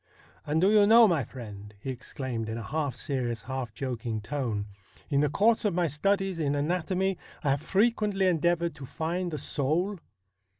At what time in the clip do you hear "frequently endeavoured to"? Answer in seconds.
7.61-8.85